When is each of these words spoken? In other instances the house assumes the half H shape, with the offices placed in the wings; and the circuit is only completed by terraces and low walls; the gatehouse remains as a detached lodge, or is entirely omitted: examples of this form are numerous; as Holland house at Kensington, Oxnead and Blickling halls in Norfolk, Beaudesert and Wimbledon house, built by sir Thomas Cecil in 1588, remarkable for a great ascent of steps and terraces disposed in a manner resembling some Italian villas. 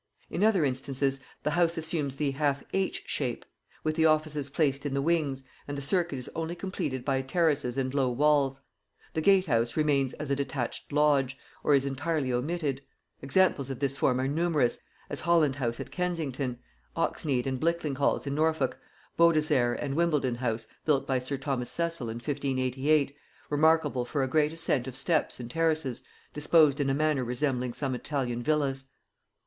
In 0.31 0.43
other 0.43 0.65
instances 0.65 1.19
the 1.43 1.51
house 1.51 1.77
assumes 1.77 2.15
the 2.15 2.31
half 2.31 2.63
H 2.73 3.03
shape, 3.05 3.45
with 3.83 3.95
the 3.95 4.07
offices 4.07 4.49
placed 4.49 4.83
in 4.83 4.95
the 4.95 5.01
wings; 5.03 5.43
and 5.67 5.77
the 5.77 5.81
circuit 5.83 6.15
is 6.17 6.27
only 6.33 6.55
completed 6.55 7.05
by 7.05 7.21
terraces 7.21 7.77
and 7.77 7.93
low 7.93 8.09
walls; 8.09 8.61
the 9.13 9.21
gatehouse 9.21 9.77
remains 9.77 10.13
as 10.13 10.31
a 10.31 10.35
detached 10.35 10.91
lodge, 10.91 11.37
or 11.63 11.75
is 11.75 11.85
entirely 11.85 12.33
omitted: 12.33 12.81
examples 13.21 13.69
of 13.69 13.77
this 13.77 13.95
form 13.95 14.19
are 14.19 14.27
numerous; 14.27 14.79
as 15.11 15.19
Holland 15.19 15.57
house 15.57 15.79
at 15.79 15.91
Kensington, 15.91 16.57
Oxnead 16.97 17.45
and 17.45 17.59
Blickling 17.59 17.97
halls 17.97 18.25
in 18.25 18.33
Norfolk, 18.33 18.79
Beaudesert 19.17 19.77
and 19.79 19.93
Wimbledon 19.93 20.33
house, 20.33 20.65
built 20.83 21.05
by 21.05 21.19
sir 21.19 21.37
Thomas 21.37 21.69
Cecil 21.69 22.09
in 22.09 22.15
1588, 22.15 23.15
remarkable 23.51 24.05
for 24.05 24.23
a 24.23 24.27
great 24.27 24.51
ascent 24.51 24.87
of 24.87 24.97
steps 24.97 25.39
and 25.39 25.51
terraces 25.51 26.01
disposed 26.33 26.79
in 26.81 26.89
a 26.89 26.95
manner 26.95 27.23
resembling 27.23 27.73
some 27.73 27.93
Italian 27.93 28.41
villas. 28.41 28.87